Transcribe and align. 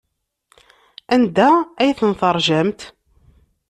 Anda 1.15 1.49
ay 1.81 1.91
ten-teṛjamt? 1.99 2.79